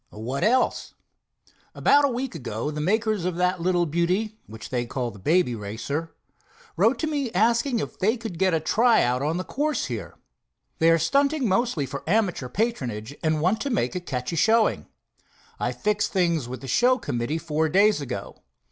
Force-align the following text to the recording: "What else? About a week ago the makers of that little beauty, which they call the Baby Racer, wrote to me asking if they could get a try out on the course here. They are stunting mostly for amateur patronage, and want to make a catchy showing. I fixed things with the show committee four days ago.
"What 0.09 0.43
else? 0.43 0.95
About 1.75 2.05
a 2.05 2.11
week 2.11 2.33
ago 2.33 2.71
the 2.71 2.81
makers 2.81 3.23
of 3.23 3.35
that 3.35 3.61
little 3.61 3.85
beauty, 3.85 4.35
which 4.47 4.71
they 4.71 4.87
call 4.87 5.11
the 5.11 5.19
Baby 5.19 5.53
Racer, 5.53 6.15
wrote 6.75 6.97
to 7.01 7.05
me 7.07 7.29
asking 7.33 7.77
if 7.77 7.99
they 7.99 8.17
could 8.17 8.39
get 8.39 8.51
a 8.51 8.59
try 8.59 9.03
out 9.03 9.21
on 9.21 9.37
the 9.37 9.43
course 9.43 9.85
here. 9.85 10.15
They 10.79 10.89
are 10.89 10.97
stunting 10.97 11.47
mostly 11.47 11.85
for 11.85 12.01
amateur 12.09 12.49
patronage, 12.49 13.15
and 13.21 13.41
want 13.41 13.61
to 13.61 13.69
make 13.69 13.93
a 13.93 13.99
catchy 13.99 14.35
showing. 14.37 14.87
I 15.59 15.71
fixed 15.71 16.11
things 16.11 16.47
with 16.49 16.61
the 16.61 16.67
show 16.67 16.97
committee 16.97 17.37
four 17.37 17.69
days 17.69 18.01
ago. 18.01 18.41